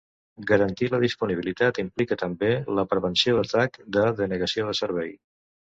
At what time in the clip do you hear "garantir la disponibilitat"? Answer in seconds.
0.51-1.81